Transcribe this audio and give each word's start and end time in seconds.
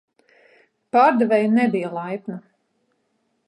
Pārdevēja 0.97 1.53
nebija 1.59 1.93
laipna 1.99 2.41